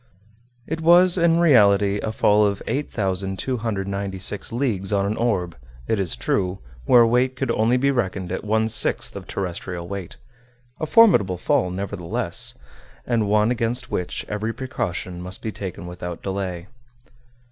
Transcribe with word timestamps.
It 0.65 0.81
was 0.81 1.15
in 1.15 1.37
reality 1.39 1.99
a 1.99 2.11
fall 2.11 2.43
of 2.43 2.63
8,296 2.65 4.51
leagues 4.51 4.91
on 4.91 5.05
an 5.05 5.15
orb, 5.15 5.55
it 5.87 5.99
is 5.99 6.15
true, 6.15 6.57
where 6.85 7.05
weight 7.05 7.35
could 7.35 7.51
only 7.51 7.77
be 7.77 7.91
reckoned 7.91 8.31
at 8.31 8.43
one 8.43 8.67
sixth 8.67 9.15
of 9.15 9.27
terrestrial 9.27 9.87
weight; 9.87 10.17
a 10.79 10.87
formidable 10.87 11.37
fall, 11.37 11.69
nevertheless, 11.69 12.55
and 13.05 13.29
one 13.29 13.51
against 13.51 13.91
which 13.91 14.25
every 14.27 14.51
precaution 14.55 15.21
must 15.21 15.43
be 15.43 15.51
taken 15.51 15.85
without 15.85 16.23
delay. 16.23 16.65